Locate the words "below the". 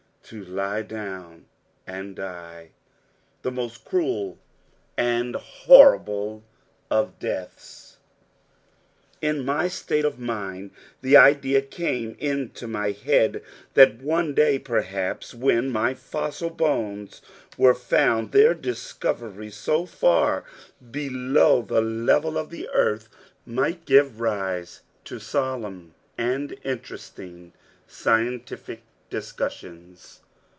20.91-21.81